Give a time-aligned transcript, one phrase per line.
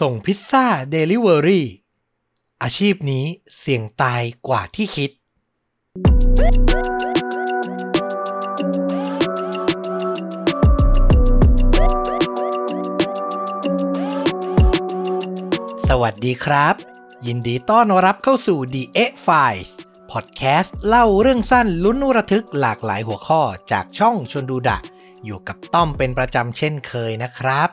[0.00, 1.66] ส่งพิซซ่าเดลิเวอรี่
[2.62, 3.24] อาชีพนี้
[3.58, 5.10] เสี่ยงตายกว่าที่คิด
[15.88, 16.74] สวัสดีครับ
[17.26, 19.72] ยินดีต้อนรับเข้าสู่ The EH Files
[20.10, 23.42] พอดแคสต์เล่าเรื่องสั้นลุ้นระทึกหลากหลายหัวข้อ
[23.72, 24.78] จากช่องชวนดูดะ
[25.24, 27.70] อยู่กับต้อมเป็นประจำเช่นเคยนะครับ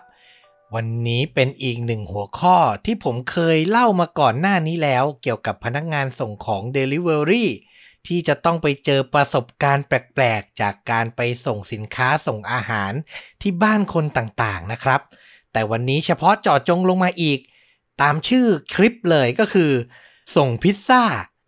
[0.76, 7.46] วันนี้เป็นอีกหนึ่งหัวข้อที่ผมเคยเล่ามาก่อนหน้านี้แล้วเกี่ยวกับพนักงานส่งของ Delivery
[8.08, 12.92] ที่จะต้องไปเจอประสบการณ์แปลกๆ จากการไปส่งสินค้าส่งอาหาร
[13.42, 15.02] ที่บ้านคนต่างๆนะครับ
[15.52, 17.40] แต่วันนี้เฉพาะเจาะจงลงมาอีก
[18.02, 19.72] ตามชื่อคลิปเลยก็คือ
[20.36, 21.04] ส่งพิซซ่า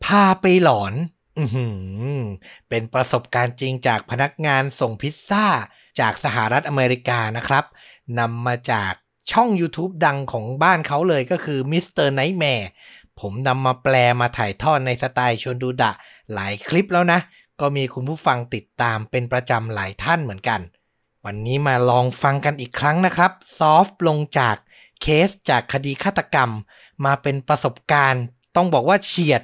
[0.05, 0.93] พาไปหลอน
[1.39, 1.41] อ
[2.69, 5.45] เป็นประสบการณ์จริงจากพนักงานส่งพิซซ่า
[5.99, 7.65] จากสหรัฐอเมริกานะครับ
[8.19, 8.93] นำมาจาก
[9.31, 12.07] ช่อง YouTube ดังของบ้านเขาเลยก็คือ Mr.
[12.19, 12.65] Nightmare
[13.19, 15.91] ผมนำมาแปลมาถ่ายทอดในสไตล์ชวนดูดะ
[16.33, 17.19] หลายคลิปแล้วนะ
[17.59, 20.61] ก็มีคุณผู้ฟังติดตามเป็นประจำหลายท่านเหมือนกัน
[21.25, 24.55] วันนี้มาลองฟังกันอีกครั้งนะครับ ซอฟต์ลงจาก
[25.01, 26.51] เคสจากคดีฆาตกรรม
[27.05, 28.23] มาเป็นประสบการณ์
[28.55, 29.41] ต้องบอกว่าเฉียด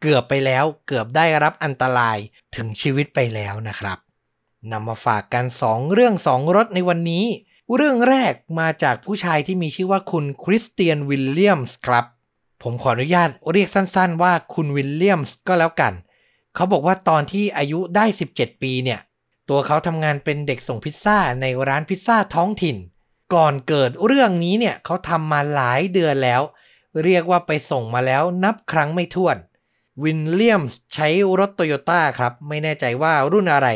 [0.00, 2.18] เกือบไปแล้ว เกือบได้รับอันตราย
[2.56, 3.98] ถึงชีวิตไปแล้วนะครับ
[4.72, 7.24] นำมาฝากกัน 2 เรื่อง 2รสในวันนี้
[7.76, 12.04] เรื่องแรกมาจากผู้ชายที่มีชื่อว่าคุณคริสเตียนวิลเลียมส์ครับ
[12.62, 15.94] ผมขออนุญาตเรียกสั้นๆ ว่าคุณวิลเลียมส์ก็แล้วกัน
[16.54, 19.00] เขาบอกว่าตอนที่อายุได้ 17 ปีเนี่ย
[19.48, 22.76] ตัวเขาทำงานเป็นเด็กส่งพิซซ่าในร้านพิซซ่าท้องถิ่น
[23.34, 26.42] ก่อนเกิดเรื่องนี้เนี่ยเขาทำมาหลายเดือนแล้ว
[27.04, 29.36] เรียกว่าไปส่งมาแล้วนับครั้งไม่ถ้วน
[30.04, 33.68] วินเลียมส์ใช้รถโตโยต้าครับ ไม่แน่ใจว่ารุ่นอะไร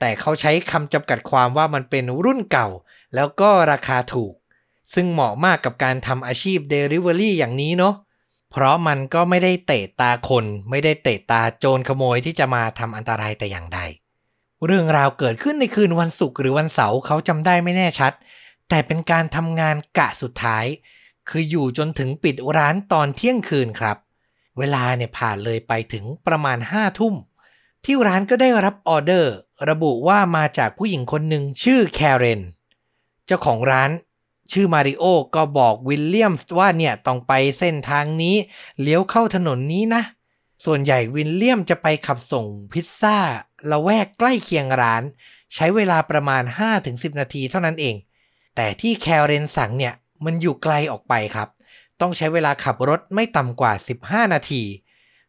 [0.00, 2.68] แต่เขาใช้คำจำกัดความว่ามันเป็นรุ่นเก่า
[3.16, 4.34] แล้วก็ราคาถูก
[4.94, 7.94] ซึ่งเหมาะมากกับการทำอาชีพ Delivery อย่างนี้เนาะ
[8.50, 13.80] เพราะมันก็ไม่ได้เตะตาคน ไม่ได้เตะตาโจรขโมยที่จะมาทำอันตรายแต่อย่างใด
[14.66, 18.12] เรื่องราวเกิดขึ้นในคืนวันศุกร์หรือวันเสาร์เขาจำได้ไม่แน่ชัด
[18.68, 20.64] แต่เป็นการทำงานกะสุดท้าย
[21.28, 23.96] คืออยู่จนถึงปิดร้านตอนเที่ยงคืนครับ
[24.58, 27.14] เวลาเนี่ยผ่านเลยไปถึงประมาณห้าทุ่ม
[27.84, 29.34] ที่ร้านก็ได้รับออเดอร์
[29.68, 32.40] ระบุว่ามาจากผู้หญิงคนหนึ่งชื่อแคเรน
[33.26, 33.90] เจ้าของร้าน
[34.52, 35.04] ชื่อมาริโอ
[35.34, 38.36] ก็บอกวิลเลียมส์ว่าเนี่ยต้องไปเส้นทางนี้
[38.80, 40.02] เลี้ยวเข้าถนนนี้นะ
[40.64, 43.18] ส่วนใหญ่วิลเลียมจะไปขับส่งพิซซ่า
[43.70, 45.02] ละแวกใกล้เคียงร้าน
[45.54, 46.42] ใช้เวลาประมาณ
[46.80, 47.96] 5-10 นาทีเท่านั้นเอง
[48.56, 49.94] แต่ที่แคลเรนสั่งเนี่ย
[50.24, 51.48] มันอยู่ไกลออกไปครับ
[52.00, 53.72] ต้องใช้เวลาขับรถไม่ต่ำกว่า
[54.02, 54.62] 15 นาที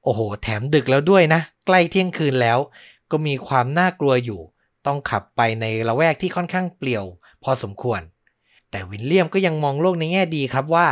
[0.03, 2.59] โอ้โห แถมดึกแล้วด้วยนะ ใกล้เที่ยงคืนแล้ว
[3.11, 4.41] ก็มีความน่ากลัวอยู่
[4.85, 7.05] ต้องขับไปในละแวกที่ค่อนข้างเปลี่ยว
[7.43, 8.01] พอสมควร
[8.71, 10.87] แต่วิลเลียมก็ยังมองโลกในแง่ดีครับว่า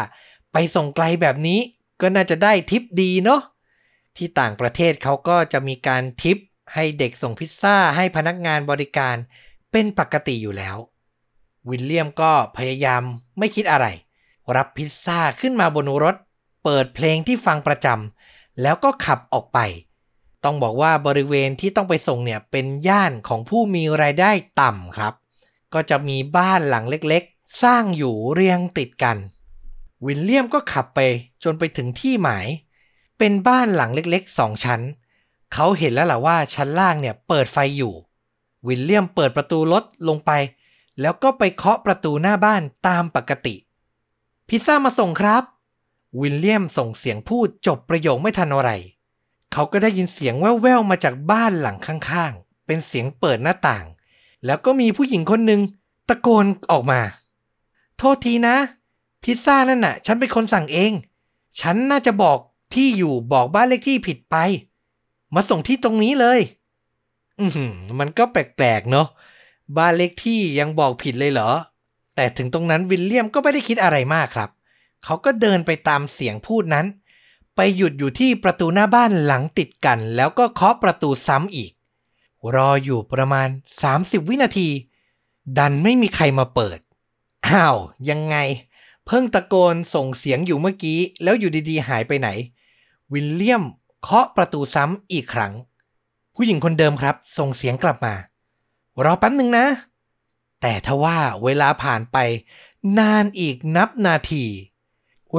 [0.54, 1.60] ไปส่งไกลแบบนี้
[2.02, 3.42] ก็น่าจะได้ทิปดีเนาะ
[4.18, 6.38] ที่ต่างประเทศเขาก็จะมีการทิป
[6.74, 9.16] ให้เด็กส่งพิซซ่าให้พนักงานบริการ
[9.72, 10.78] เป็นปกติอยู่แล้ว
[11.70, 13.02] วิลเลียมก็พยายาม
[13.38, 13.86] ไม่คิดอะไร
[14.56, 16.16] รับพิซซ่าขึ้นมาบนรถ
[16.64, 19.60] เปิดเพลงที่ฟังประจำแล้วก็ขับออกไป
[20.44, 24.32] ต้องบอกว่าบริเวณที่ต้องไปส่งเนี่ยเป็นย่านของผู้มีรายได้
[24.62, 25.14] ต่ำครับ
[25.76, 29.18] ก็จะมีบ้านหลังเล็กๆ สร้างอยู่เรียงติดกัน
[30.06, 31.00] วิลเลียมก็ขับไป
[31.44, 32.48] จนไปถึงที่หมาย
[33.18, 34.82] เป็นบ้านหลังเล็กๆสองชั้น
[35.54, 37.94] เขาเห็นแล้วล่ะว่าชั้นล่างเนี่ยเปิดไฟอยู่
[38.68, 40.32] วิลเลียมเปิดประตูรถลงไป
[41.02, 43.56] แล้วก็ไปเคาะประตูหน้าบ้านตามปกติ
[44.50, 45.44] พิซซ่ามาส่งครับ
[46.22, 48.72] วิลเลียมส่งเสียงพูดจบประโยคไม่ทันอะไร
[49.54, 53.86] เขาก็ได้ยินเสียงแว่วๆมาจากบ้านหลังข้างๆ เป็นเสียงเปิดหน้าต่าง
[54.46, 55.62] แล้วก็มีผู้หญิงคนหนึ่ง
[56.10, 57.00] ตะโกนออกมา
[57.98, 58.56] โทษทีนะ
[59.24, 60.92] พิซซ่านั่นน่ะ ฉันเป็นคนสั่งเอง
[61.60, 62.38] ฉันน่าจะบอก
[62.74, 64.36] ที่อยู่บอกบ้านเลขที่ผิดไป
[65.34, 66.40] มาส่งที่ตรงนี้เลย
[67.40, 69.08] อือหือมันก็แปลกๆเนาะ
[69.78, 71.52] บ้านเลขที่ยังบอกผิดเลยเหรอ
[72.16, 74.50] แต่ถึงตรงนั้นวิลเลียมก็ไม่ได้คิดอะไรมากครับ
[75.04, 76.86] เขาก็เดินไปตามเสียงพูดนั้น
[77.56, 81.72] ไปหยุดอยู่ที่ประตูหน้าบ้านหลังติดกัน แล้วก็เคาะประตูซ้ำอีก
[82.54, 83.48] รออยู่ประมาณ
[83.90, 84.70] 30 วินาที
[85.58, 86.80] ดันไม่มีใครมาเปิด
[87.48, 87.78] อ้าว
[88.10, 88.38] ยังไง
[89.06, 92.30] เพิ่งตะโกนส่งเสียงอยู่เมื่อกี้ แล้วอยู่ดีๆ หายไปไหน
[93.14, 93.64] วิลเลียม
[94.02, 95.54] เคาะประตูซ้ำอีกครั้ง
[96.36, 98.14] ผู้หญิงคนเดิมครับ ส่งเสียงกลับมา
[99.04, 99.66] รอแป๊บหนึ่งนะ
[100.62, 102.18] แต่ทว่าเวลาผ่านไป
[103.00, 104.44] นานอีกนับนาที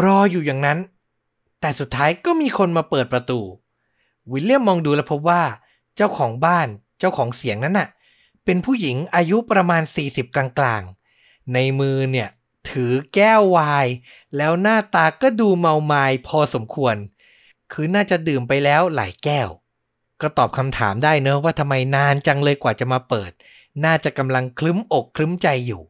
[0.05, 0.79] รออยู่อย่างนั้น
[1.61, 3.41] แต่สุดท้ายก็มีคนมาเปิดประตู
[4.33, 5.43] วิลเลียมมองดูแล้วพบว่า
[5.97, 7.89] เจ้าของบ้าน เจ้าของเสียงนั้นน่ะ
[8.45, 12.29] เป็นผู้หญิงอายุประมาณ 40 กลางๆ ในมือเนี่ย
[12.69, 13.93] ถือแก้วไวน์
[14.37, 16.97] แล้วหน้าตาก็ดูเมามายพอสมควร
[17.73, 19.49] คือน่าจะดื่มไปแล้วหลายแก้ว
[20.21, 23.33] ก็ตอบคำถามได้เนอะว่าทำไมนานจังเลยกว่าจะมาเปิด
[23.85, 25.83] น่าจะกำลังคลึ้มอกคลึ้มใจอยู่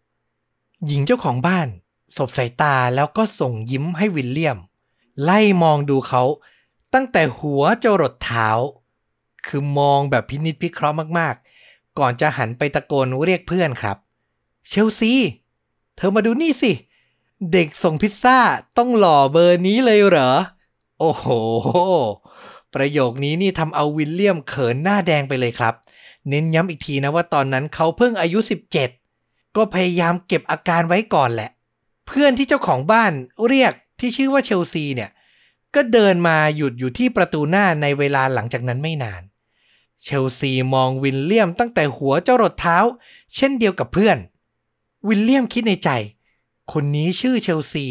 [0.87, 1.69] หญิงเจ้าของบ้าน
[2.17, 4.59] สบสายตาแล้วก็ส่งยิ้มให้วิลเลียม
[5.23, 6.23] ไล่มองดูเขา
[6.95, 8.49] ตั้งแต่หัวจรดเท้า
[9.49, 13.97] คือมองแบบพินิจพิเคราะห์มากๆ ก่อนจะหันไปตะโกนเรียกเพื่อนครับ
[14.69, 15.13] เชลซี
[15.97, 16.73] เธอมาดูนี่สิ
[17.53, 18.39] เด็กส่งพิซซ่า
[18.79, 20.31] ต้องหล่อเบอร์นี้เลยเหรอ
[20.99, 21.27] โอ้โห
[22.75, 25.75] ประโยคนี้นี่ทำเอาวิลเลียมเขินหน้าแดงไปเลยครับ
[26.29, 28.39] เน้นย้ำอีกทีนะว่าตอนนั้นเขาเพิ่งอายุ
[28.97, 31.51] 17 ก็พยายามเก็บอาการไว้ก่อนแหละ
[32.07, 33.13] เพื่อนที่เจ้าของบ้าน
[33.47, 35.11] เรียกที่ชื่อว่าเชลซีเนี่ย
[35.75, 39.23] ก็เดินมาหยุดอยู่ที่ประตูหน้าในเวลาหลังจากนั้นไม่นาน
[40.03, 42.79] เชลซีมองวิลเลียมตั้งแต่หัวเจ้ารดเท้า
[43.35, 44.19] เช่นเดียวกับเพื่อน
[45.09, 45.91] วิลเลียมคิดในใจ
[46.73, 47.87] คนนี้ชื่อเชลซี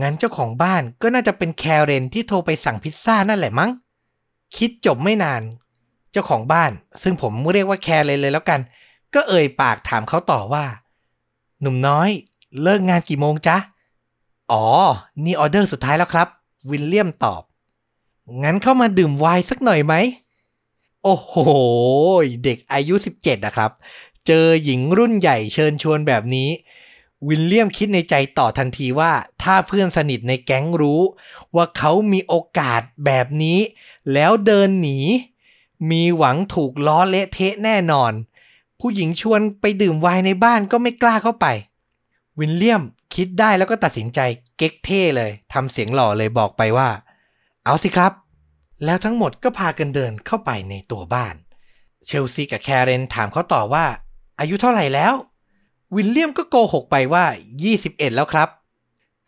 [0.00, 3.70] งั้นเจ้าของบ้านก็น่าจะเป็นแคเรนที่โทรไปสั่งพิซซ่านั่นแหละมั้ง
[4.56, 5.42] คิดจบไม่นาน
[6.12, 6.72] เจ้าของบ้าน
[7.02, 8.60] ซึ่งผมเรียกว่าแคเรนเลยแล้วกัน
[9.14, 10.64] ก็เอ่ยปากถามเขาต่อว่า
[11.60, 12.10] หนุ่มน้อย
[12.62, 13.56] เลิกงานกี่โมงจ๊ะ
[14.52, 14.64] อ๋อ
[15.24, 16.28] นี่ออเดอร์สุดท้ายแล้วครับ
[16.70, 17.42] วิลเลียมตอบ
[18.42, 19.94] งั้นเข้ามาดื่มไวน์สักหน่อยไหม
[21.04, 21.34] โอ้โห
[22.44, 23.70] เด็กอายุ 17 นะครับ
[24.26, 26.48] เจอหญิงรุ่นใหญ่เชิญชวนแบบนี้
[27.28, 29.12] วิลเลียมคิดในใจต่อทันทีว่า
[29.42, 31.00] ถ้าเพื่อนสนิทในแก๊งรู้
[31.54, 33.58] ว่าเขามีโอกาสแบบนี้
[34.12, 34.98] แล้วเดินหนี
[35.90, 38.12] มีหวังถูกล้อเละเทะแน่นอน
[38.80, 41.46] ผู้หญิงชวนไปดื่มไวน์ในบ้านก็ไม่กล้าเข้าไป
[42.38, 42.82] วิลเลียม
[43.14, 44.20] คิดได้แล้วก็ตัดสินใจ
[44.56, 46.88] เก๊กเท่เลยทำเสียงหล่อเลยบอกไปว่า
[47.64, 48.12] เอาสิครับ
[48.84, 51.34] แล้วทั้งหมดก็พากันเดินเข้าไปในตัวบ้าน
[52.06, 53.86] เชลซีกับแคเรนถามเขาต่อว่า
[54.40, 55.14] อายุเท่าไหร่แล้ว
[55.94, 57.24] วิลเลียมก็โกหกไปว่า
[57.70, 58.48] 21 แล้วครับ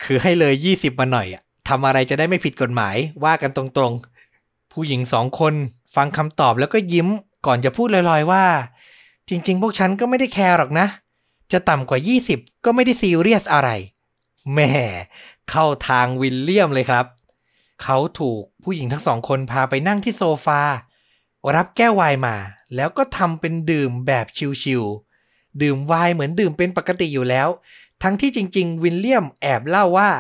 [0.05, 5.55] คือให้เลย 20 มาหน่อยอะทำอะไรจะได้ไม่ผิดกฎหมายว่ากันตรงๆ ผู้หญิงสองคน
[5.97, 7.09] ฟังคำตอบแล้วก็ยิ้ม
[7.47, 8.45] ก่อนจะพูดลอยๆว่า
[9.29, 10.87] จริง ๆ พวกฉันก็ไม่ได้แคร์หรอกนะ
[11.53, 11.99] จะต่ำกว่า
[12.33, 13.71] 20 ก็ไม่ได้ซีเรียสอะไร
[14.55, 14.73] แม่
[15.51, 17.05] เข้าทางวิลเลียมเลยครับ
[17.83, 20.63] เขาถูกผู้หญิงทั้งสองคนพาไปนั่งที่โซฟา
[21.55, 22.37] รับแก้วไวน์มา
[22.75, 24.27] แล้วก็ทำเป็นดื่มแบบ
[24.63, 27.49] ชิวๆดื่มไวน์เหมือนดื่มเป็นปกติอยู่แล้ว
[28.03, 30.11] ทั้งที่จริง ๆ วิลเลียมแอบเล่าว่า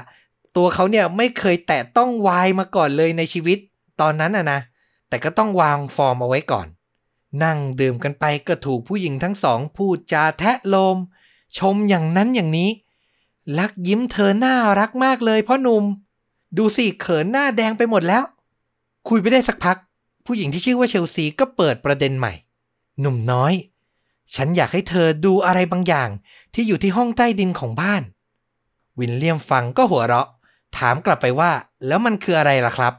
[0.56, 3.58] ตัวเขาเนี่ยไม่เคยแตะต้องไวน์มาก่อนเลยในชีวิต
[4.00, 4.60] ตอนนั้นอะนะ
[5.08, 6.66] แต่ก็ต้องวางฟอร์มเอาไว้ก่อน
[7.44, 10.96] นั่งดื่มกันไปก็ถูกผู้หญิงทั้งสองพูดจาแทะโลม
[11.58, 12.70] ชมอย่างนั้นอย่างนี้
[13.58, 15.84] ลักยิ้มเธอน่ารักมากเลยพ่อหนุ่ม
[16.56, 18.24] ดูสิเขินหน้าแดงไปหมดแล้ว
[19.08, 19.78] คุยไปได้สักพัก
[20.26, 22.32] ผู้หญิงที่ชื่อว่าเชลซีก็เปิดประเด็นใหม่
[23.00, 23.52] หนุ่มน้อย
[24.34, 26.08] ฉันอยากให้เธอดูอะไรบางอย่าง
[26.54, 28.02] ที่อยู่ที่ห้องใต้ดินของบ้าน
[28.98, 30.28] วินเลียมฟังก็หัวเราะ
[30.76, 31.50] ถามกลับไปว่า
[31.86, 32.94] แล้วมันคืออะไรล่ะครับ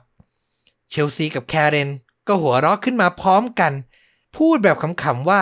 [0.89, 1.89] เชลซีกับแคเรน
[2.27, 3.73] ก็หัวเราะขึ้นมาพร้อมกัน
[4.35, 5.41] พูดแบบขำๆว่า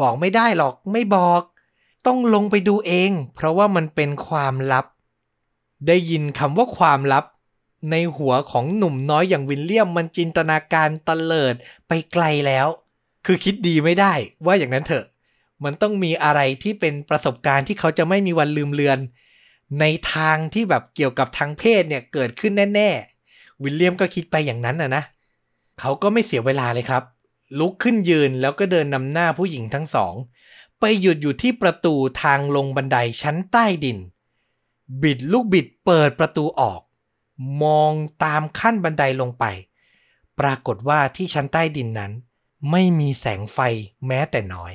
[0.00, 1.42] บอกไม่ได้หรอกไม่บอก
[2.06, 4.86] ต้องลงไปดูเอง เพราะว่ามันเป็นความลับ
[5.86, 7.24] ได้ยินคำว่าความลับ
[7.90, 11.54] ในหัวของหนุ่มน้อยอย่างวินเลียมมันจินตนาการตะเลิด
[11.88, 12.66] ไปไกลแล้ว
[13.26, 14.12] คือคิดดีไม่ได้
[14.46, 15.04] ว่าอย่างนั้นเถอะ
[15.64, 18.98] มันต้องมีอะไรที่เป็นประสบการณ์ที่เขาจะไม่มีวันลืมเลือน
[19.80, 19.84] ใน
[20.14, 25.02] ทางที่แบบเกี่ยวกับทางเพศเนี่ยเกิดขึ้นแน่ๆ วิลเลียมก็คิดไปอย่างนั้นนะนะ
[25.80, 27.02] เขาก็ไม่เสียเวลาเลยครับ
[27.58, 30.14] ลุกขึ้นยืนแล้วก็เดินนำหน้าผู้หญิงทั้งสอง
[30.80, 33.98] ไปหยุดอยู่ที่ประตูทางลงบันไดชั้นใต้ดิน
[35.02, 36.80] บิดลูกบิดเปิดประตูออก
[37.62, 37.92] มอง
[38.24, 39.44] ตามขั้นบันไดลงไป
[40.40, 42.12] ปรากฏว่าที่ชั้นใต้ดินนั้น
[42.70, 43.58] ไม่มีแสงไฟ
[44.06, 44.72] แม้แต่น้อย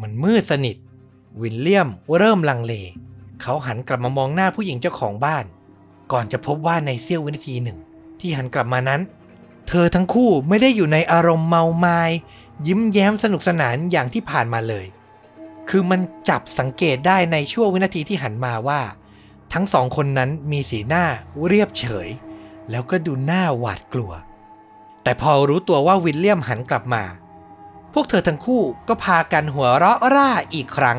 [0.00, 0.76] มันมืดสนิท
[1.40, 2.74] วิลเลียมเริ่มลังเล
[3.42, 5.44] เขาหันกลับมามองหน้าผู้หญิงเจ้าของบ้าน
[6.12, 7.78] ก่อนจะพบว่าในเสี้ยววินาทีหนึ่ง
[8.20, 9.00] ที่หันกลับมานั้น
[9.68, 12.10] เธอทั้งคู่ไม่ได้อยู่ในอารมณ์เมามาย
[12.66, 14.86] ยิ้มแย้มสนุกสนานอย่างที่ผ่านมาเลย
[15.68, 18.80] คือมันจับสังเกตได้ในช่วงวินาทีที่หันมาว่า
[19.52, 21.04] ทั้งสองคนนั้นมีสีหน้า
[21.46, 22.08] เรียบเฉย
[22.70, 24.12] แล้วก็ดูหน้าหวาดกลัว
[25.02, 27.04] แต่พอรู้ตัวว่าวิลเลียมหันกลับมา
[27.92, 30.98] พวกเธอทั้งคู่ก็พากันหัวเราะร่าอีกครั้ง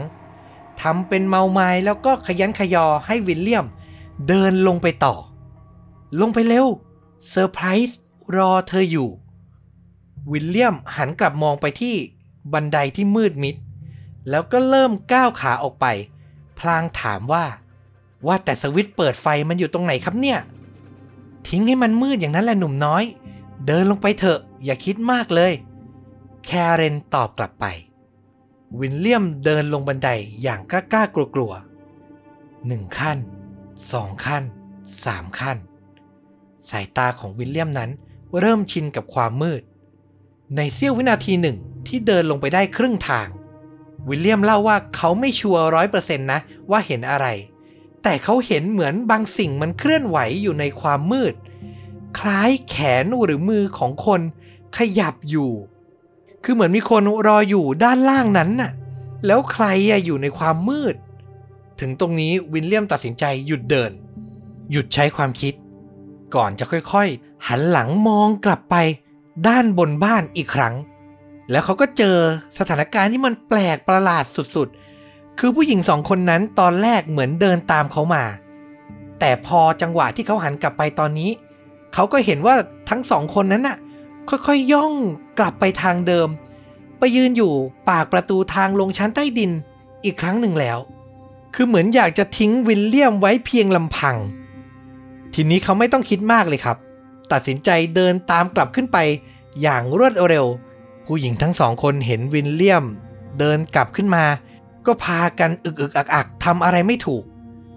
[0.81, 3.65] ทำเป็นเมาไม้แล้วก็ขยันขยอให้วิลเลียม
[4.27, 5.15] เดินลงไปต่อ
[6.21, 6.67] ลงไปเร็ว
[7.29, 7.99] เซอร์ไพรส์
[8.35, 9.09] รอเธออยู่
[10.31, 11.95] วิลเลียมหันกลับมองไปที่
[12.53, 13.55] บันไดที่มืดมิด
[14.29, 15.85] แล้วก็เริ่มก้าวขาออกไป
[16.59, 17.45] พลางถามว่า
[18.27, 20.39] ว่าแต่สวิตช์เปิดไฟมันอยู่ตรงไหนครับเนี่ย
[21.47, 23.03] ทิ้งให้มันมืดอย่างนั้นแหละหนุ่มน้อย
[23.67, 25.51] เดินลงไปเถอะ อย่าคิดมากเลย
[26.45, 27.65] แคเรนตอบกลับไป
[28.79, 30.09] วิลเลียมเดินลงบันได
[30.41, 31.51] อย่างกล้ากล้ากลัวกลัว
[32.67, 33.17] หนึ่งขั้น
[33.91, 34.43] สองขั้น
[35.05, 35.57] สามขั้น
[36.69, 37.89] สายตาของวิลเลียมนั้น
[38.39, 39.61] เริ่มชินกับความมืด
[40.55, 43.27] ในเสี้ยววินาทีหนึ่งที่เดินลงไปได้ครึ่งทาง
[44.09, 46.39] วิลเลียมเล่าว่าเขาไม่ชัวร์ร้อยเปอร์เซ็นต์นะ
[46.71, 47.27] ว่าเห็นอะไร
[48.03, 51.33] แต่เขาเห็นเหมือนบางสิ่งมันเคลื่อนไหวอยู่ในความมืด
[52.19, 54.21] คล้ายแขนหรือมือของคน
[54.77, 55.51] ขยับอยู่
[56.43, 58.71] คือเหมือนมีคนรออยู่ด้านล่างนั้นน่ะ
[59.25, 59.65] แล้วใคร
[60.05, 60.95] อยู่ในความมืด
[61.79, 63.91] ถึงตรงนี้วิลเลียมตัดสินใจหยุดเดิน
[64.71, 65.53] หยุดใช้ความคิด
[66.35, 68.75] ก่อนจะค่อยๆ หันหลังมองกลับไป
[69.47, 70.75] ด้านบนบ้านอีกครั้ง
[71.51, 72.17] แล้วเขาก็เจอ
[72.57, 74.90] สถานการณ์ที่มันแปลกประหลาดสุดๆ
[75.43, 78.23] คือผู้หญิงสองคนนั้นตอนแรกเหมือนเดินตามเขามา
[79.19, 81.29] แต่พอจังหวะที่เขาหันกลับไปตอนนี้
[81.93, 82.55] เขาก็เห็นว่า
[82.89, 83.77] ทั้งสองคนนั้นน่ะ
[84.29, 84.93] ค่อยๆย่อง
[85.39, 86.27] กลับไปทางเดิม
[86.99, 87.53] ไปยืนอยู่
[87.89, 89.51] ปากประตูทางลงชั้นใต้ดิน
[90.03, 90.77] อีกครั้งหนึ่งแล้ว
[91.55, 94.15] คือเหมือนอยากจะทิ้งวิลเลียมไว้เพียงลำพัง
[95.33, 96.77] ทีนี้เขาไม่ต้องคิดมากเลยครับ
[97.31, 98.97] ตัดสินใจเดินตามกลับขึ้นไป
[99.61, 100.45] อย่างรวดเร็ว
[101.05, 102.83] ผู้หญิงทั้งสองคนเห็นวิลเลียม
[103.39, 104.25] เดินกลับขึ้นมา
[104.85, 107.23] ก็พากันอึกอึกอักอักทำอะไรไม่ถูก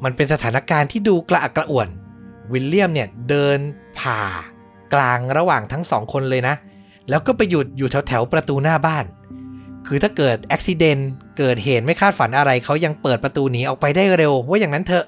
[0.04, 1.88] มันเป็นสถานการณ์ที่ดูกระอักกระอ่วน
[2.52, 3.58] วิลเลียมเนี่ยเดิน
[3.98, 4.20] ผ่า
[4.94, 6.54] กลางระหว่างทั้งสองคนเลยนะ
[7.08, 9.04] แล้วก็ไปหยุดอยู่แถวแถวๆประตูหน้าบ้าน
[9.86, 11.02] คือถ้าเกิดอุบิเหตุ
[11.38, 15.04] เกิดเหตุไม่คาดฝันอะไรเขายังเปิดประตูหนีออกไปได้เร็ว ว่าอย่างนั้นเถอะ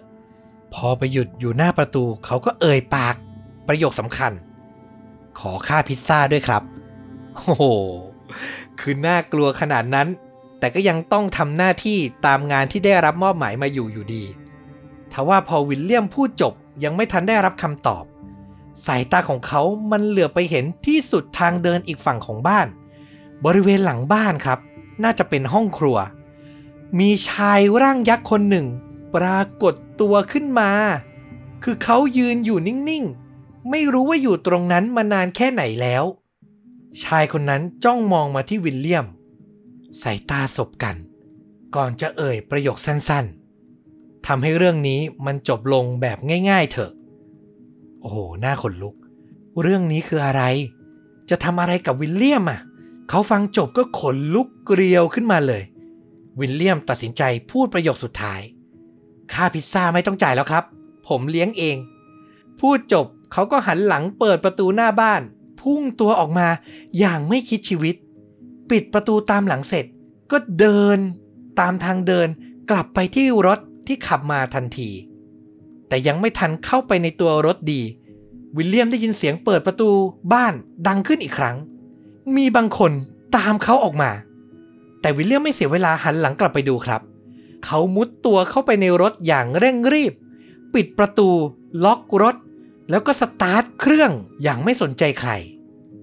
[0.74, 3.14] พอไปหยุดอยู่หน้าประตูเขาก็เอ่ยปาก
[3.68, 4.32] ประโยคสำคัญ
[5.40, 6.62] ขอค่าพิซซ่าด้วยครับ
[7.34, 7.64] โอ้โห
[8.80, 10.08] คือน่ากลัวขนาดนั้น
[10.58, 14.25] แต่ก็ยังต้องทำหน้าที่ตามงานที่ได้รับมอบหมายมาอยู่อยู่ดี
[15.12, 18.04] ทว่าพอวิลเลียมพูดจบยังไม่ทันได้รับคำตอบ
[18.86, 22.66] สายตาของเขามันเหลือไปเห็นที่สุดทางเดินอีกฝั่งของบ้าน
[23.44, 24.58] บริเวณหลังบ้านครับ
[25.02, 25.96] น่าจะเป็นห้องครัว
[26.98, 28.66] มีชายร่างยักษ์คนหนึ่ง
[29.14, 30.70] ปรากฏตัวขึ้นมา
[31.64, 36.04] คือเขายืนอยู่นิ่งๆ ไม่รู้ว่าอยู่ตรงนั้นมานานแค่ไหนแล้ว
[37.04, 39.06] ชายคนนั้นจ้องมองมาที่วิลเลียม
[40.02, 40.96] สายตาสบกัน
[41.74, 46.18] ก่อนจะเอ่ยประโยคสั้นๆทำให้เรื่องนี้มันจบลงแบบ
[46.50, 46.92] ง่าย ๆ เถอะ
[48.00, 48.94] โอ้โหหน้าขนลุก
[49.60, 50.42] เรื่องนี้คืออะไร
[51.30, 52.60] จะทำอะไรกับวิลเลียมอะ
[53.08, 55.62] เขาฟังจบก็ขนลุกเกลียวขึ้นมาเลย
[56.40, 58.40] วิลเลียมตัดสินใจพูดประโยคสุดท้าย
[59.32, 60.64] ค่าพิซซ่าไม่ต้องจ่ายแล้วครับ
[61.08, 61.76] ผมเลี้ยงเอง
[62.60, 65.22] พูดจบเขาก็หันหลังเปิดประตูหน้าบ้าน
[65.60, 66.48] พุ่งตัวออกมา
[66.98, 67.96] อย่างไม่คิดชีวิต
[68.70, 69.85] ปิดประตูตามหลังเสร็จ
[70.30, 70.99] ก็เดิน
[71.61, 72.28] ตามทางเดิน
[72.70, 74.90] กลับไปที่รถที่ขับมาทันที
[75.88, 77.82] แต่ยังไม่ทันเข้าไปในตัวรถดี
[78.56, 79.90] วิลเลียมได้ยินเสียงเปิดประตู
[80.32, 80.54] บ้าน
[80.87, 81.56] ดังขึ้นอีกครั้ง
[82.37, 82.92] มีบางคน
[83.37, 84.11] ตามเขาออกมา
[85.00, 87.00] แต่วิลเลียมไม่เสียเวลาหันหลังกลับไปดูครับ
[87.64, 90.12] เขามุดตัวเข้าไปในรถอย่างเร่งรีบ
[90.75, 91.28] ปิดประตู
[91.85, 92.37] ล็อกรถ
[92.90, 94.11] แล้วก็สตาร์ทเครื่อง
[94.42, 95.30] อย่างไม่สนใจใคร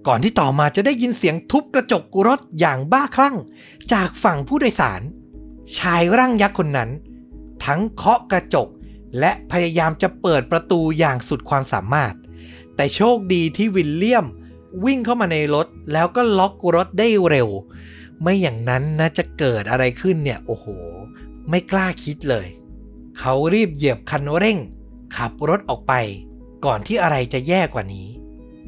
[0.07, 3.38] ก่อนที่ต่อมาจะได้ยินเสียงทุบกระจกรถอย่างบ้าคลั่ง
[3.93, 5.01] จากฝั่งผู้โดยสาร
[5.77, 6.89] ชายร่างยักษ์คนนั้น
[7.65, 8.67] ทั้งเคาะกระจก
[9.19, 12.13] และพยายามจะเปิดประตูอย่างสุดความสามารถ
[12.75, 14.25] แต่โชคดีที่วิลเลียม
[14.86, 17.50] วิ่งเข้ามาในรถแล้วก็ล็อกรถได้เร็ว
[18.22, 20.65] ไม่อย่างนั้นนะจะเกิดอะไรขึ้นเนี่ยโอ้โห
[21.50, 22.48] ไม่กล้าคิดเลย
[23.19, 24.57] เขารีบเหยียบคันเร่ง
[25.17, 25.93] ขับรถออกไป
[26.65, 28.07] ก่อนที่อะไรจะแย่กว่านี้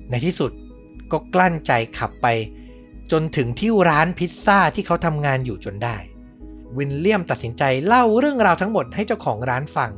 [0.10, 0.52] ในที่สุด
[1.12, 2.28] ก็กลั้นใจขับไป
[3.12, 5.98] จนถึงที่ร้านพิซซ่าที่เขาทำงานอยู่จนได้
[6.78, 9.92] วินเลียมตัดสินใจเล่าเรื่องราวทั้งหมดให้เจ้าของร้านฟัง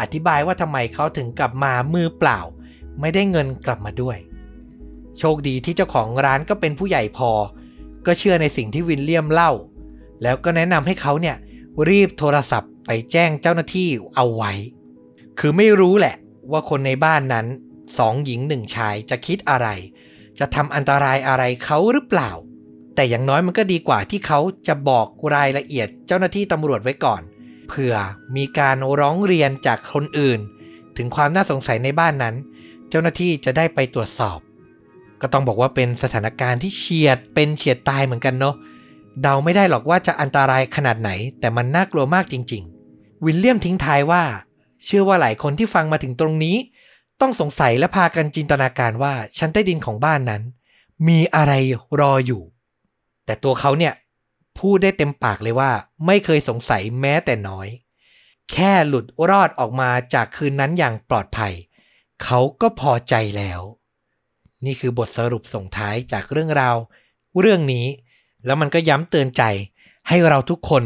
[0.00, 2.40] อธิบายว่าทำไมเขาถึงกลับมามือเปล่า
[3.00, 4.18] ไม่ได้เงินกลับมาด้วย
[5.18, 7.30] โชคดีที่เจ้าของร้านก็เป็นผู้ใหญ่พอ
[8.06, 9.52] ก็เชื่อในสิ่งที่วินเลียมเล่า
[10.22, 11.36] แล้วก็แนะนำให้เขาเนี่ย
[11.88, 14.52] รีบโทรศัพท์ไปแจ้งเจ้าหน้าที่เอาไว้
[15.38, 16.16] คือไม่รู้แหละ
[16.52, 17.46] ว่าคนในบ้านนั้น
[17.98, 19.68] สองหญิงหนึ่งชายจะคิดอะไร
[20.38, 22.30] จะทำอันตรายอะไรเขาหรือเปล่า
[22.94, 27.22] แต่อย่างน้อยมันก็ดีกว่าที่เขาจะบอกรายละเอียดเจ้าหน้าที่ตำรวจไว้ก่อน
[27.68, 27.94] เผื่อ
[28.36, 30.40] มีการร้องเรียนจากคนอื่น
[30.96, 32.34] ถึงความน่าสงสัยในบ้านนั้น
[32.90, 34.38] เจ้าหน้าที่จะได้ไปตรวจสอบ
[35.20, 38.54] ก็ต้องบอกว่าเป็นสถานการณ์ที่เฉียดเป็นเฉียดตายเหมือนกันเนาะ
[39.22, 41.10] เดาไม่ได้หรอกว่าจะอันตรายขนาดไหน
[41.40, 42.62] แต่มันน่ากลัวมากจริง
[42.94, 44.22] ๆ วิลเลียมทิ้งท้ายว่า
[44.84, 46.56] เชื่อว่าหลายคนที่ฟังมาถึงตรงนี้
[47.22, 50.42] ต้องสงสัยและพากันจินตนาการว่าชั้นใต้ดินของบ้านนั้น
[51.08, 51.52] มีอะไร
[52.00, 52.42] รออยู่
[53.24, 53.94] แต่ตัวเขาเนี่ย
[54.58, 55.70] พูดได้เต็มปากเลยว่า
[56.06, 57.68] ไม่เคยสงสัยแม้แต่น้อย
[58.52, 61.52] แค่หลุดรอดออกมาจากคืนนั้นอย่างปลอดภัย
[62.24, 63.60] เขาก็พอใจแล้ว
[64.64, 66.76] นี่คือบทสรุปส่งท้ายจากเรื่องราว
[67.40, 67.86] เรื่องนี้
[68.44, 69.42] แล้วมันก็ย้ำเตือนใจ
[70.08, 70.84] ให้เราทุกคน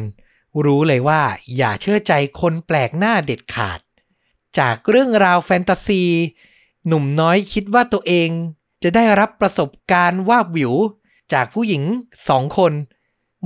[0.65, 1.23] รู้เลยว่า
[1.57, 3.81] อย่าเชื่อใจคนแปลกหน้าเด็ดขาด
[4.59, 6.03] จากเรื่องราวแฟนตาซี
[6.87, 8.29] หนุ่มน้อยคิดว่าตัวเอง
[8.83, 10.75] จะได้รับประสบการณ์ว่าวิว
[11.33, 11.83] จากผู้หญิง
[12.29, 12.73] สองคน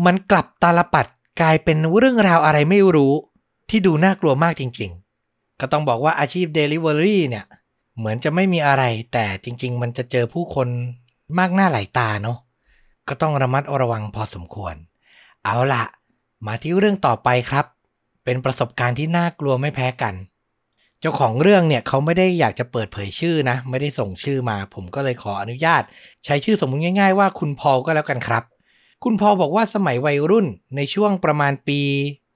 [0.04, 1.06] มันกลับตาลปัด
[1.40, 3.14] กลายเป็นเรื่องราวอะไรไม่รู้
[3.68, 7.44] ที่ดูน่ากลัวมากจริงๆ ก็ต้องบอกว่าอาชีพ Delivery เนี่ย
[7.96, 10.68] เหมือนจะไม่มีอะไร แต่จริง ๆ มันจะเจอผู้คน
[11.38, 12.38] มากหน้าหลายตาเนาะ
[13.08, 14.74] ก็ต้องระมัดระวังพอสมควร
[15.44, 15.84] เอาละ
[16.46, 17.66] มาที่เรื่องต่อไปครับ
[18.24, 20.14] เป็นประสบการณ์ที่น่ากลัวไม่แพ้กัน
[21.00, 25.82] เจ้าของเรื่องเนี่ยเขาไม่ได้อยากจะเปิดเผยชื่อนะ ไม่ได้ส่งชื่อมา ผมก็เลยขออนุญาต
[26.24, 28.44] ใช้ชื่อสมมุติง่ายๆว่าคุณพอลก็แล้วกันครับ
[29.04, 31.80] คุณพอลบอกว่าสมัยวัยรุ่นในช่วงประมาณปี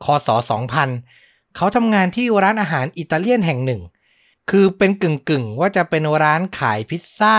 [0.04, 0.28] คศ
[0.92, 3.82] 2000 เขาทำงานที่ร้านอาหารอิตาเลียนแห่งหนึ่ง
[4.50, 7.38] คือเป็นกึ่งๆ ว่าจะเป็นร้านขายพิซซ่า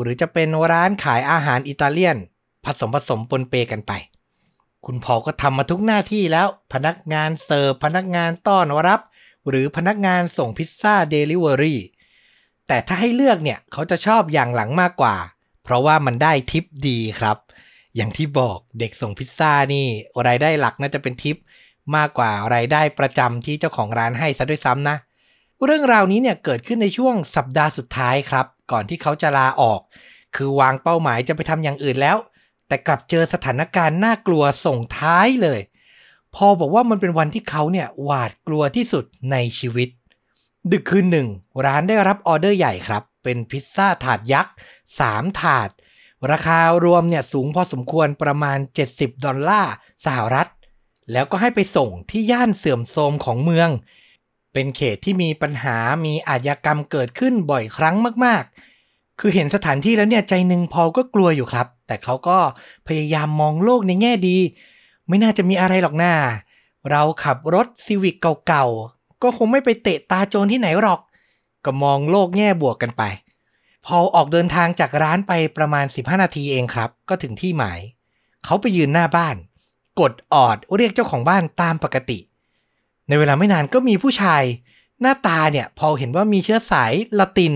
[0.00, 2.16] หรือจะเป็นร้านขายอาหารอิตาเลียน
[2.64, 3.92] ผสมผสมปนเปกันไป
[4.86, 9.00] คุณพอก็ทำมาทุกหน้าที่แล้ว พนักงานเสิร์ฟพนักงานต้อนรับ
[9.48, 11.80] หรือพนักงานส่งพิซซ่าเดลิเวอรี่
[12.66, 15.16] แต่ถ้าให้เลือกเนี่ยเขาจะชอบอย่างหลังมากกว่า
[15.64, 17.36] เพราะว่ามันได้ทิปดีครับ
[17.96, 19.86] อย่างที่บอกเด็กส่งพิซซ่านี่
[20.26, 21.36] รายได้หลักน่าจะเป็นทิป
[21.96, 24.96] มากกว่ารายได้ประจำที่เจ้าของร้านให้ซะด้วยซ้ำนะ
[25.64, 29.80] เรื่องราวนี้เนี่ยเกิดขึ้นในช่วงสัปดาห์สุดท้ายครับ ก่อนที่เขาจะลาออก
[30.36, 32.16] คือวางเป้าหมายจะไปทำอย่างอื่นแล้ว
[32.68, 35.60] แต่กลับเจอสถานการณ์น่ากลัวส่งท้ายเลย
[36.40, 39.88] พอบอกว่ามันเป็นวันที่เขาเนี่ยหวาดกลัวที่สุดในชีวิต
[40.72, 41.28] ดึกคืนหนึ่ง
[41.64, 44.54] ร้านได้รับออเดอร์ใหญ่ครับ เป็นพิซซ่าถาดยักษ์
[44.96, 45.70] 3 ถาด
[46.30, 48.58] ราคารวมเนี่ยสูงพอสมควรประมาณ
[48.90, 49.72] 70 ดอลลาร์
[50.04, 50.48] สหรัฐ
[51.12, 53.68] แล้วก็ให้ไปส่งที่ย่านเสื่อมโทรมของเมือง
[54.52, 62.38] เป็นเขตที่มีปัญหามีอาชญากรรมเกิดขึ้นบ่อยครั้งมากๆ คือเห็นสถานที่แล้วเนี่ยใจหนึ่งพอก็กลัวอยู่ครับ แต่เขาก็
[62.88, 64.38] พยายามมองโลกในแง่ดี
[65.08, 66.14] ไม่น่าจะมีอะไรหรอกหน้า
[66.90, 71.00] เราขับรถซีวิกเก่าๆ ก็คงไม่ไปเตะตาโจรที่ไหนหรอก
[71.64, 73.02] ก็มองโลกแง่บวกกันไป
[73.86, 77.80] พอออกเดินทางจากร้านไปประมาณ 15 นาทีเองครับ ก็ถึงที่หมาย
[78.44, 79.36] เขาไปยืนหน้าบ้าน
[80.00, 82.18] กดออดเรียกเจ้าของบ้านตามปกติ
[83.08, 84.42] ในเวลาไม่นานก็มีผู้ชาย
[85.00, 87.54] หน้าตาเนี่ยพอเห็นว่ามีเชื้อสายละติน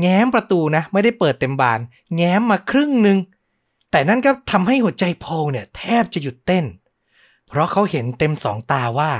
[0.00, 1.80] แง้มประตูนะ ไม่ได้เปิดเต็มบาน
[2.16, 3.18] แง้มมาครึ่งหนึ่ง
[3.96, 6.64] แต่นั่นก็ทำให้หัวใจพอลเนี่ยแทบจะหยุดเต้น
[7.48, 9.12] เพราะเขาเห็นเต็มสองตาว่า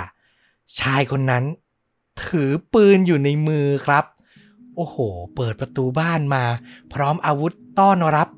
[0.81, 1.45] ชายคนนั้น
[2.25, 4.05] ถือปืนอยู่ในมือครับ
[4.77, 4.97] โอ้โห
[5.35, 6.45] เปิดประตูบ้านมา
[6.93, 8.29] พร้อมอาวุธต้อนรับ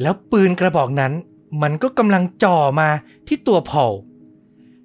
[0.00, 1.12] แล้วปืนกระบอกนั้น
[1.62, 2.88] มันก็กำลังจ่อมา
[3.26, 3.92] ที่ตัวพอล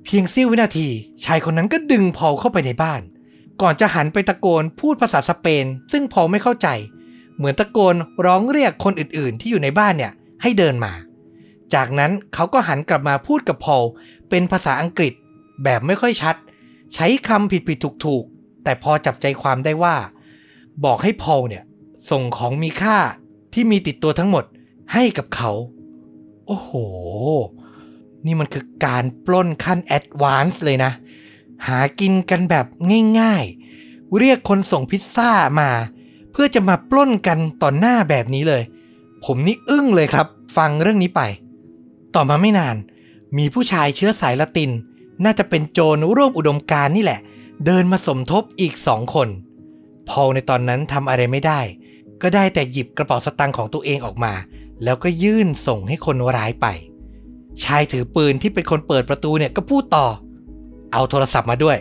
[0.04, 0.88] เพียงเสี้ยววินาที
[1.26, 3.02] ชายคนนั้นก็ดึงพอลเข้าไปในบ้าน
[3.62, 6.68] ก่อนจะหันไปตะโกนพูดภาษาสเปน ซึ่งพอลไม่เข้าใจ
[7.38, 10.94] เหมือนตะโกนร้องเรียกคนอื่นๆ ที่อยู่ในบ้านเนี่ย ให้เดินมา
[11.74, 13.86] จากนั้นเขาก็หันกลับมาพูดกับพอล
[14.30, 15.14] เป็นภาษาอังกฤษ
[15.64, 16.36] แบบไม่ค่อยชัด
[16.94, 19.96] ใช้คำผิดๆถูกๆแต่พอจับใจความได้ว่า
[20.86, 21.64] บอกให้พอลเนี่ย
[22.10, 22.98] ส่งของมีค่า
[23.54, 24.46] ที่มีติดตัวทั้งหมด
[24.94, 25.52] ให้กับเขา
[26.48, 26.72] โอ้โห
[28.26, 30.92] นี่มันคือการปล้นขั้น advance เลยนะ
[31.68, 32.66] หากินกันแบบ
[33.20, 35.70] ง่ายๆ เรียกคนส่งพิซซ่ามา
[36.32, 38.64] เพื่อจะมาปล้นกันต่อหน้าแบบนี้เลย
[39.26, 40.28] ผมนี่อึ้งเลยครับ
[40.58, 41.22] ฟังเรื่องนี้ไป
[42.16, 42.76] ต่อมาไม่นาน
[43.38, 44.72] มีผู้ชายเชื้อสายละติน
[45.24, 47.20] น่าจะเป็นโจรร่วมอุดมการนี่แหละ
[47.66, 49.28] เดินมาสมทบอีกสองคน
[50.10, 51.60] พอลในตอนนั้นทำอะไรไม่ได้
[52.22, 54.34] ก็ได้แต่หยิบกระเป๋าสตางค์ของตัวเองออกมา
[54.84, 56.68] แล้วก็ยื่นส่งให้คนร้ายไป
[57.64, 60.08] ชายถือปืนที่เป็นคนเปิดประตูเนี่ยก็พูดต่อ
[60.94, 61.78] เอาโทรศัพท์มาด้วย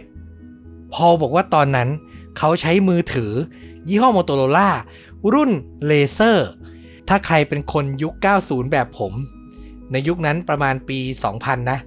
[0.92, 1.88] พอลบอกว่าตอนนั้น
[2.38, 3.32] เขาใช้มือถือ
[3.88, 4.70] ยี่ห้อโมโตโรล่า
[5.32, 5.50] รุ่น
[5.86, 6.48] เลเซอร์
[7.08, 9.12] ถ้าใครเป็นคนยุค 90 แบบผม
[9.92, 10.98] ในยุคนั้นประมาณปี
[11.32, 11.78] 2000 นะ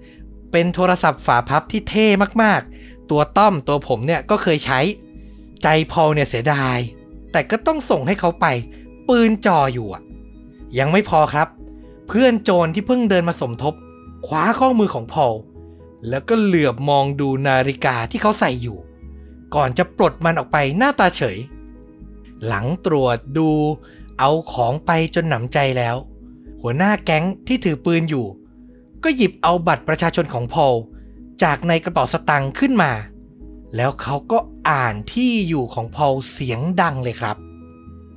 [0.52, 2.08] เป็นโทรศัพท์ฝาพับที่เท่
[2.44, 4.80] มากๆ ตัวต้อมตัวผมเนี่ยก็เคยใช้
[5.64, 6.78] ใจพอลเนี่ยเสียดาย
[7.32, 8.46] แต่ก็ต้องส่งให้เขาไป
[9.08, 10.04] ปืนจ่ออยู่อะ
[10.80, 11.48] ยังไม่พอครับ
[12.08, 13.74] เพื่อนโจรที่เพิ่งเดินมาสมทบ
[14.26, 15.36] คว้าข้อมือของพอล
[16.10, 18.78] แล้วก็เหลือบมองดูนาฬิกาที่เขาใส่อยู่
[19.56, 21.38] ก่อนจะปลดมันออกไปหน้าตาเฉย
[22.48, 23.50] หลังตรวจดู
[24.20, 25.96] เอาของไปจนหนำใจแล้ว
[26.62, 28.26] หัวหน้าแก๊งที่ถือปืนอยู่
[29.04, 30.76] ก็หยิบเอาบัตรประชาชนของพอล
[31.44, 32.92] จากในกระเป๋าสตังค์ขึ้นมา
[33.76, 37.38] แล้วเขาก็อ่านที่อยู่ของพอลเสียงดังเลยครับ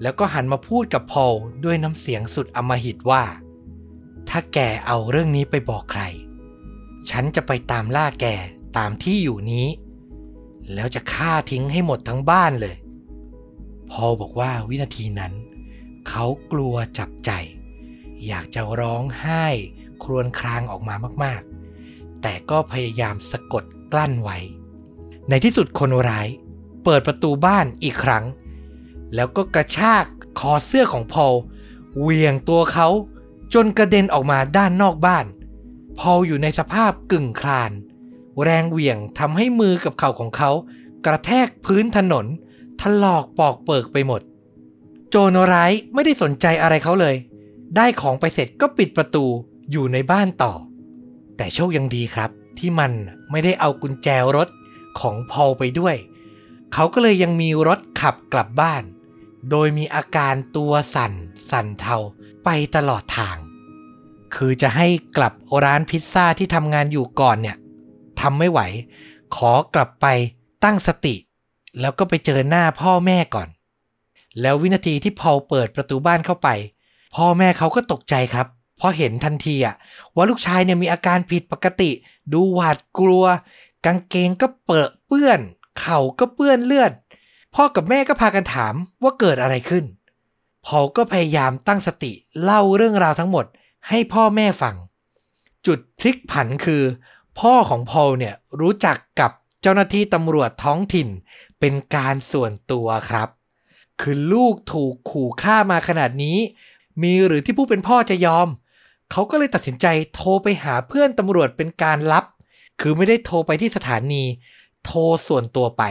[0.02, 1.34] แล้วก็หันมาพูดกับพอล
[1.64, 3.24] ด้วยน้ำเสียงสุดอมหิตว่า
[4.28, 6.02] ถ้าแกเอาเรื่องนี้ไปบอกใคร
[7.10, 8.26] ฉันจะไปตามล่าแก
[8.78, 9.66] ตามที่อยู่นี้
[10.74, 12.76] แล้วจะฆ่าทิ้งให้หมดทั้งบ้านเลย
[13.90, 15.32] พอลบอกว่าวินาทีนั้น
[16.08, 17.30] เขากลัวจับใจ
[18.26, 19.46] อยากจะร้องไห้
[20.02, 24.38] ครวญครางออกมามากๆ แต่ก็พยายามสะกดกลั้นไว้
[25.28, 26.28] ในที่สุดคนร้าย
[26.84, 28.24] เปิดประตูบ้านอีกครั้ง
[29.14, 30.04] แล้วก็กระชาก
[30.38, 31.34] คอเสื้อของพอล
[32.00, 32.88] เหวี่ยงตัวเขา
[33.54, 35.26] จนกระเด็นออกมาด้านนอกบ้าน
[35.98, 37.70] พอลอยู่ในสภาพกึ่งคลาน
[38.42, 40.50] แรงเหวี่ยงทำให้มือกับเข่าของเขา
[41.06, 42.26] กระแทกพื้นถนน
[42.80, 44.20] ถลอกปอกเปิกไปหมด
[45.14, 47.16] โจรร้ายไม่ได้สนใจอะไรเขาเลย
[47.76, 49.24] ได้ของไปเสร็จก็ปิดประตู
[49.70, 50.52] อยู่ในบ้านต่อ
[51.36, 52.92] แต่โชคยังดีครับ ที่มัน
[53.30, 54.48] ไม่ได้เอากุญแจรถ
[55.00, 55.96] ของพอลไปด้วย
[56.72, 58.82] เขาก็เลยยังมีรถขับกลับบ้าน
[59.50, 61.12] โดยมีอาการตัวสั่น
[61.50, 61.96] สั่นเทา
[62.44, 63.36] ไปตลอดทาง
[64.34, 65.32] คือจะให้กลับ
[65.64, 67.56] ร้านพิซซ่าที่ทำงานอยู่ก่อนเนี่ย
[68.20, 68.60] ทำไม่ไหว
[69.36, 70.06] ขอกลับไป
[70.64, 71.14] ตั้งสติ
[71.80, 73.48] แล้วก็ไปเจอหน้าพ่อแม่ก่อน
[74.40, 76.48] แล้ววินาทีที่พอลเปิดประตูบ้านเข้าไป
[77.14, 79.74] พ่อแม่เขาก็ตกใจครับเพราะเห็นทันทีอะ
[80.14, 81.90] ว่าลูกชายเนี่ยมีอาการผิดปกติ
[82.32, 83.24] ดูหวาดกลัว
[83.84, 85.40] กางเกงก็เปรอะเปื้อน
[85.78, 86.92] เข่าก็เปื้อนเลือด
[87.54, 89.84] พ่อกับแม่ก็พากันถามว่าเกิดอะไรขึ้น
[90.66, 93.46] พอลก็พยายามตั้งสติเล่าเรื่องราวทั้งหมด
[93.88, 94.76] ให้พ่อแม่ฟัง
[95.66, 96.82] จุดพลิกผันคือ
[97.40, 99.30] พ่อของพอลเนี่ยรู้จักกับ
[99.62, 101.08] เจ้าหน้าที่ตำรวจท้องถิ่น
[101.60, 103.28] เป็นการส่วนตัวครับ
[104.00, 106.38] คือลูกถูกขู่ฆ่ามาขนาดนี้
[107.02, 108.48] มีหรือที่ผู้เป็นพ่อจะยอม
[109.10, 112.24] เขาก็เลยตัดสินใจโทรไปหาเพื่อนตำรวจเป็นการลับ
[112.80, 114.24] คือไม่ได้โทรไปที่สถานี
[114.84, 115.82] โทรส่วนตัวไป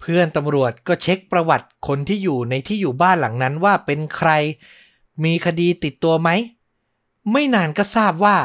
[0.00, 4.30] เพื่อนตำรวจก็เช็คประวัติคนที่อยู่ในที่อยู่บ้านหลังนั้นว่าเป็นใคร
[5.24, 6.28] มีคดีติดตัวไหม
[7.32, 8.36] ไม่นานก็ทราบว่า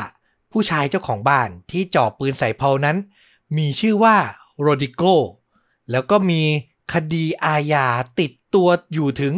[0.52, 2.98] ผู้ชายเจ้าของบ้านที่จ่อปืนใส่เพานั้น
[3.58, 4.17] มีชื่อว่า
[4.60, 5.04] โรดิโก
[5.91, 6.41] แล้วก็มี
[6.93, 7.88] คดีอาญา
[8.19, 9.34] ติด ตัวอยู่ถึง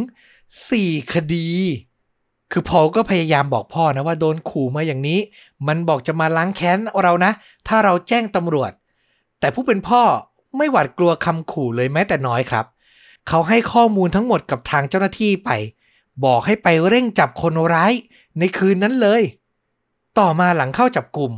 [0.54, 1.48] 4 คดี
[2.52, 5.18] คือพอก็พยายามบอกพ่อนะว่าโดนขู่มาอย่างนี้
[5.66, 7.32] มันบอกจะมาล้างแค้นเรานะ
[7.68, 8.72] ถ้าเราแจ้งตำรวจ
[9.40, 10.02] แต่ผู้เป็นพ่อ
[10.56, 12.66] ไม่หวาดกลัวคำขู่เลยแม้แต่น้อยครับ
[13.28, 15.50] เขาให้ข้อมูลทั้งหมดกับทางเจ้าหน้าที่ไป
[16.24, 17.92] บอกให้ไปเร่งจับคนร้าย
[18.38, 19.22] ในคืนนั้นเลย
[20.18, 21.32] ต่อมาหลังเข้าจับกลุ่ม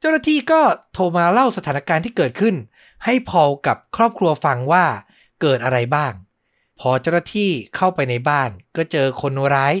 [0.00, 0.60] เจ้าหน้าที่ก็
[0.92, 2.54] โทรมาเล่าสถานการณ์ที่เกิดขึ้น
[3.04, 4.84] ให้พอลกับครอบครัวฟังว่า
[5.40, 6.12] เกิดอะไรบ้าง
[6.80, 9.74] พอเจ้าหน้าที่เข้าไปในบ้าน ก็เจอคนร้าย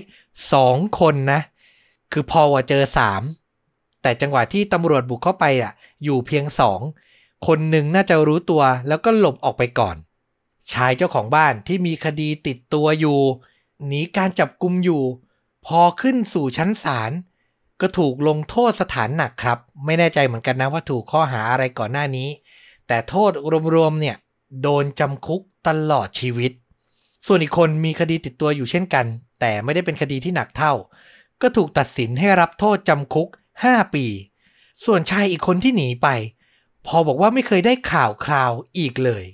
[0.52, 1.40] สองคนนะ
[2.12, 3.22] คือพอว่าเจอสาม
[4.02, 5.72] แต่จังหวะที่ตำรวจบุกเข้าไปอะ
[6.04, 6.80] อยู่เพียงสอง
[7.46, 9.96] คนหนึ่งน่าจะรู้ตัวแล้วก็หลบออกไปก่อน
[10.72, 13.18] ชายเจ้าของบ้านที่มีคดีติดตัวอยู่
[13.86, 15.02] หนีการจับกุมอยู่
[15.66, 17.12] พอขึ้นสู่ชั้นศาล
[17.80, 22.28] ก็ถูกลงโทษสถานหนักครับ ไม่แน่ใจเหมือนกันนะว่าถูกข้อหาอะไรก่อนหน้านี้
[22.86, 23.30] แต่โทษ
[23.74, 24.16] รวมๆเนี่ย
[24.62, 26.52] โดนจำคุกตลอดชีวิต
[27.26, 29.06] ส่วนอีกคนมีคดีติดตัวอยู่เช่นกัน
[29.40, 30.72] แต่ไม่ได้เป็นคดีที่หนักเท่า
[31.42, 33.28] ก็ถูกตัดสินให้รับโทษจำคุก
[33.62, 34.06] 5 ปี
[34.84, 36.08] ส่วนชายอีกคนที่หนีไป
[36.86, 39.24] พอบอกว่าไม่เคยได้ข่าวคราวอีกเลย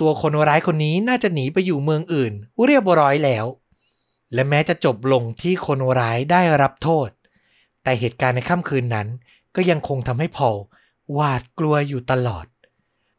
[0.00, 2.32] ตัวคนร้ายคนนี้น่าจะหนีไปอยู่เมืองอื่น
[2.66, 3.46] เรียบร้อยแล้ว
[4.34, 7.08] และแม้จะจบลงที่คนร้ายได้รับโทษ
[7.82, 9.08] แต่เหตุการณ์ในค่ำคืนนั้น
[9.56, 10.56] ก็ยังคงทำให้พอล
[11.12, 12.46] หวาดกลัวอยู่ตลอด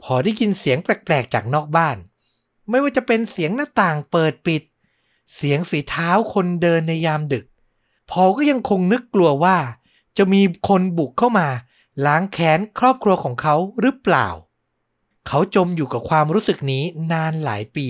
[0.04, 1.98] พอได้ยินเสียงแปลกๆจากนอกบ้าน
[2.70, 4.62] ไม่ว่าจะเป็นเสียงหน้าต่างเปิดปิด
[5.36, 7.46] เสียงฝีเท้าคนเดินในยามดึก
[8.10, 9.58] พอลก็ยังคงนึกกลัวว่า
[10.18, 11.48] จะมีคนบุกเข้ามา
[12.06, 14.28] ล้างแค้นครอบครัวของเขาหรือเปล่า
[15.28, 17.88] เขาจมอยู่กับความรู้สึกนี้นานหลายปี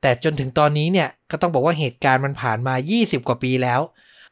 [0.00, 3.80] แต่จนถึงตอนนี้เนี่ยก็ต้องบอกว่าเหตุการณ์มันผ่านมา 20 กว่าปีแล้ว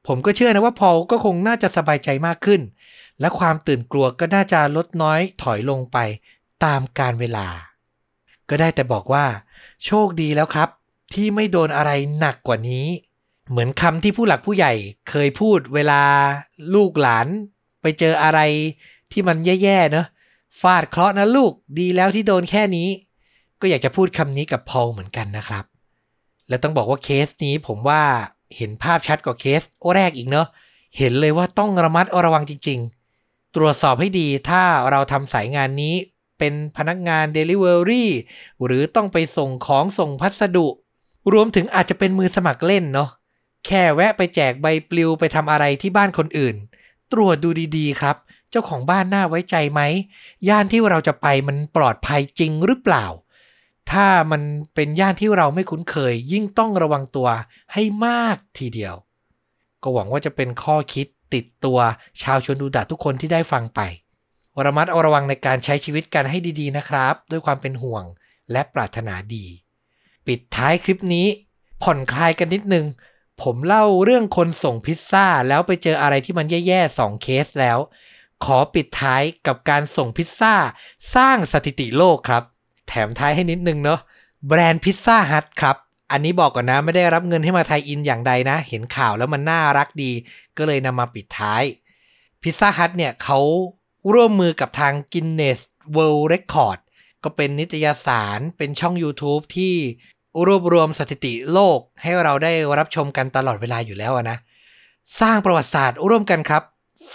[0.07, 2.61] ผมก็เชื่อนะว่าพอลก็คงน่าจะสบายใจมากขึ้น
[3.21, 5.99] และความตื่นกลัวก็น่าจะลดน้อยถอยลงไป
[6.65, 7.47] ตามการเวลา
[8.53, 9.25] ก็ได้แต่บอกว่า
[9.85, 10.69] โชคดีแล้วครับ
[11.15, 12.87] ที่ไม่โดนอะไรหนักกว่านี้
[13.51, 14.73] เหมือนคำที่ผู้หลักผู้ใหญ่
[15.09, 16.03] เคยพูดเวลา
[16.75, 17.27] ลูกหลาน
[17.83, 18.41] ไปเจออะไร
[19.12, 20.07] ที่มันแย่ๆเนอะ
[20.61, 22.88] ฟาดเคราะห์นะลูกดีแล้วที่โดนแค่นี้
[23.61, 25.65] ก็อยากจะพูดคำนี้กับพอลเหมือนกันนะครับ
[26.49, 28.03] และต้องบอกว่าเคสนี้ผมว่า
[28.57, 29.62] เห็นภาพชัดกว่าเคส
[29.95, 30.47] แรกอีกเนอะ
[30.99, 32.79] เห็นเลยว่าต้องระมัดระวังจริง
[33.19, 35.95] ๆ ตรวจสอบให้ดีถ้าเราทำสายงานนี้
[36.43, 38.07] เป็นพนักงาน Delivery
[38.65, 40.67] หรือต้องไปส่งของส่งพัสดุ
[41.33, 43.11] รวมถึงอาจจะเป็นมือสมัครเล่นเนาะ
[43.67, 46.57] แค่แวะไปแจกใบปลิวไปทำอะไรที่บ้านคนอื่น
[47.13, 48.17] ตรวจดูดีๆครับ
[48.51, 49.81] เจ้าของบ้านน่าไว้ใจไหม
[50.49, 53.07] ย่านที่เราจะไปมันปลอดภัยจริงหรือเปล่า
[53.91, 54.43] ถ้ามัน
[54.75, 57.29] เป็นย่านที่เราไม่คุ้นเคย ยิ่งต้องระวังตัว
[57.73, 58.95] ให้มากทีเดียว
[59.83, 61.79] ก็หวังว่าจะเป็นข้อคิดติดตัว
[62.23, 63.81] ชาวชนดูดะทุกคนที่ได้ฟังไป
[64.65, 68.05] ระมัดระวังในการใช้ชีวิตกันให้ดีๆนะครับ ด้วยความเป็นห่วง
[68.53, 69.47] และปรารถนาดี
[70.27, 71.27] ปิดท้ายคลิปนี้
[71.83, 72.87] ผ่อนคลายกันนิดนึง
[73.43, 77.79] ผมเล่าเรื่องคนส่งพิซซ่า แล้วไปเจออะไรที่มันแย่ๆสองเคสแล้ว
[78.45, 80.55] ขอปิดท้ายกับการส่งพิซซ่า
[81.15, 82.43] สร้างสถิติโลกครับ
[82.88, 84.01] แถมท้ายให้นิดนึงเนาะ
[84.47, 85.77] แบรนด์พิซซ่าฮัทครับ
[86.11, 90.11] อันนี้บอกก่อนนะไม่ได้รับเงินให้มาไทยอินอย่างใดนะ เห็นข่าวแล้วมันน่ารักดี
[90.57, 91.62] ก็เลยนำมาปิดท้าย
[92.43, 93.38] พิซซ่าฮัทเนี่ยเขา
[94.12, 95.61] ร่วมมือกับทาง Guinness
[95.97, 96.79] World Record
[97.25, 99.75] ก็เป็นนิตยสารเป็นช่อง YouTube ที่
[100.47, 104.38] รวบรวมสถิติโลกให้เราได้รับชมกันตลอดเวลาอยู่แล้วนะ
[105.21, 106.62] สร้างประวัติศาสตร์ร่วมกันครับ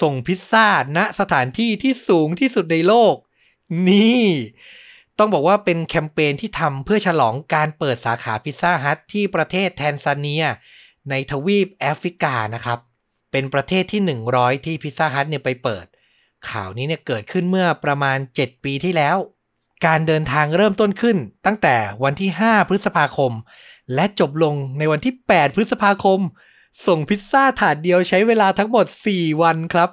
[0.02, 3.15] ส่งพิซซ่าณสถานที่ที่สูงที่สุดในโลก
[3.89, 4.26] นี่
[5.19, 10.45] ต้องบอกว่าเป็นแคมเปญที่ทำเพื่อฉลองการเปิดสาขาพิซซ่าฮัทที่ประเทศแทนซาเนีย
[11.10, 12.80] ในทวีปแอฟริกานะครับ
[13.32, 14.02] เป็นประเทศที่
[14.34, 15.86] 100 ที่พิซซ่าฮัทเนี่ยไปเปิด
[16.49, 19.17] ข่าวนี้เนี่ยเกิดขึ้นเมื่อประมาณ 7 ปีที่แล้ว
[19.86, 23.31] การเดินทางเริ่มต้นขึ้น ตั้งแต่วันที่ 5 พฤษภาคม
[23.93, 26.19] และจบลงในวันที่ 8 พฤษภาคม
[26.88, 29.89] ส่งพิซซ่าถาดเดียวใช้เวลาทั้งหมด 4 วันครับ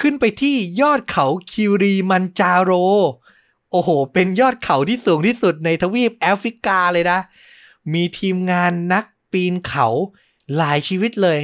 [0.00, 2.70] ขึ้นไปที่ยอดเขาคิวรีมันจาโร
[3.70, 7.18] โอ้โห เป็นยอดเขาที่สูงที่สุดในทวีปแอฟริกาเลยนะ
[7.92, 9.86] มีทีมงานนักปีนเขา
[10.56, 11.38] หลายชีวิตเลย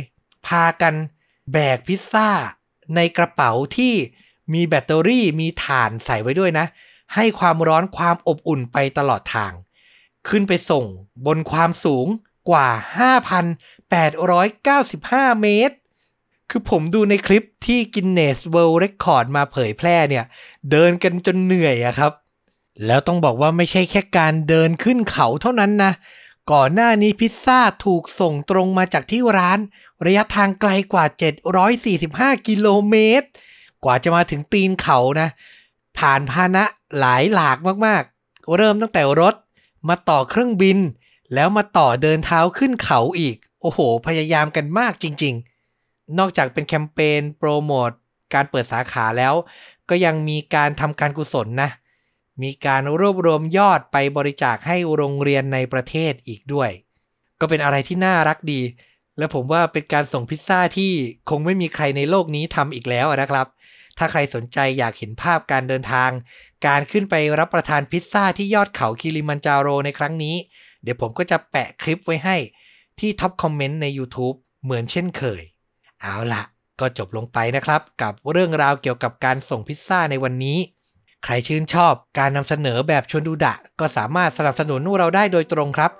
[0.46, 0.94] พากัน
[1.52, 2.28] แบกพิซซ่า
[2.94, 3.94] ในกระเป๋าที่
[4.52, 6.66] มีแบตเตอรี่มีถ่านใส่ไว้ด้วยนะ
[7.14, 9.52] ให้ความร้อนความอบอุ่นไปตลอดทาง
[10.28, 10.84] ขึ้นไปส่ง
[11.26, 12.06] บนความสูง
[12.50, 12.68] กว่า
[14.24, 15.76] 5,895 เมตร
[16.50, 20.24] คือผมดูในคลิปที่ Guinness World Record มาเผยแพร่เนี่ย
[20.70, 22.12] เดินกันจนเหนื่อยอะครับ
[22.86, 25.92] แล้วต้องบอกว่าไม่ใช่แค่การเดินขึ้นเขาเท่านั้นนะ
[26.52, 29.58] ก่อนหน้านี้พิซซ่าถูกส่งตรงมาจากที่ร้าน
[30.06, 31.04] ระยะทางไกลกว่า
[31.76, 33.28] 745 กิโลเมตร
[33.84, 35.28] กว่าจะมาถึงตีนเขานะ
[35.98, 36.64] ผ่านพานะ
[36.98, 39.34] หลายหลากมากๆ เริ่มตั้งแต่รถ
[39.88, 40.78] มาต่อเครื่องบิน
[41.34, 45.34] แล้วมาต่อเดินเท้าขึ้นเขาอีก โอ้โห พยายามกันมากจริง
[45.76, 47.90] ๆ นอกจากเป็นแคมเปญโปรโมท
[48.34, 49.34] การเปิดสาขาแล้ว
[49.88, 51.70] ก็ยังมีการทำการกุศลนะ
[52.42, 56.70] มีการรวบรวมยอดไปบริจาคให้โรงเรียนในประเทศอีกด้วย
[57.40, 58.60] ก็เป็นอะไรที่น่ารักดี
[59.18, 60.92] และผมว่าเป็นการส่งพิซซ่าที่
[61.30, 63.46] คงไม่มีใครในโลกนี้ทำอีกแล้วนะครับ
[63.98, 66.10] ถ้าใครสนใจอยากเห็นภาพการเดินทาง
[66.66, 70.36] การขึ้นไปรับประทานพิซซ่าที่ยอดเขาคิริมันจาโรในครั้งนี้
[70.82, 72.36] เดี๋ยวผมก็จะแปะคลิปไว้ให้
[73.00, 75.42] ที่ท็อปคอมเมนต์ใน YouTube เหมือนเช่นเคย
[76.00, 76.42] เอาล่ะ
[76.80, 80.58] ก็จบลงไปนะครับ กับเรื่องราวเกี่ยวกับการส่งพิซซ่าในวันนี้
[81.24, 85.92] ใครชื่นชอบการนำเสนอแบบชวนดูดะ ก็สามารถสนับสนุนเราได้โดยตรงครับ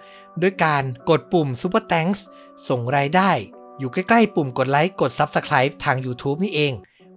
[0.42, 2.20] ด้วยการกดปุ่ม Super Thanks
[2.68, 3.30] ส่งรายได้
[3.78, 6.72] อยู่ใกล้ๆปุ่มกดไลค์กด Subscribe ทาง YouTube นี่เอง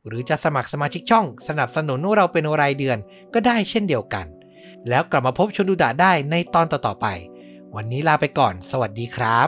[0.07, 2.97] หรือจะสมัครสมาชิกช่องสนับสนุนเราเป็นรายเดือน
[3.33, 4.25] ก็ได้เช่นเดียวกัน
[4.89, 7.07] แล้วกลับมาพบชนดูดะได้ในตอนต่อๆไป
[7.75, 9.39] วันนี้ลาไปก่อน สวัสดีครั